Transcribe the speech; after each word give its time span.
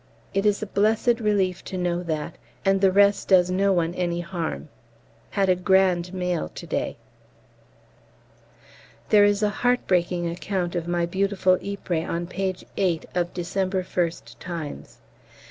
It 0.33 0.47
is 0.47 0.63
a 0.63 0.65
blessed 0.65 1.19
relief 1.19 1.63
to 1.65 1.77
know 1.77 2.01
that, 2.01 2.35
and 2.65 2.81
the 2.81 2.91
rest 2.91 3.27
does 3.27 3.51
no 3.51 3.71
one 3.71 3.93
any 3.93 4.19
harm. 4.21 4.69
Had 5.29 5.47
a 5.47 5.55
grand 5.55 6.11
mail 6.11 6.49
to 6.55 6.65
day. 6.65 6.97
There 9.09 9.25
is 9.25 9.43
a 9.43 9.49
heart 9.61 9.85
breaking 9.85 10.27
account 10.27 10.73
of 10.73 10.87
my 10.87 11.05
beautiful 11.05 11.59
Ypres 11.63 12.09
on 12.09 12.25
page 12.25 12.65
8 12.77 13.05
of 13.13 13.31
December 13.35 13.83
1st 13.83 14.37
'Times.' 14.39 14.97